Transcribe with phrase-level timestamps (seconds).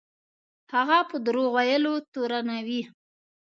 [0.73, 2.81] هغه په دروغ ویلو تورنوي.